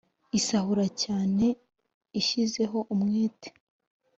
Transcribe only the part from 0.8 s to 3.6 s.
cyane ishyizeho umwete